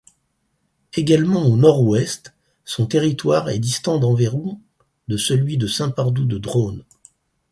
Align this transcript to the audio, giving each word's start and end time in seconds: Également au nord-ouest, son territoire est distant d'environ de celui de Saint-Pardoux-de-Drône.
Également 0.95 1.45
au 1.45 1.57
nord-ouest, 1.57 2.33
son 2.65 2.87
territoire 2.87 3.49
est 3.51 3.59
distant 3.59 3.99
d'environ 3.99 4.59
de 5.07 5.15
celui 5.15 5.57
de 5.57 5.67
Saint-Pardoux-de-Drône. 5.67 6.83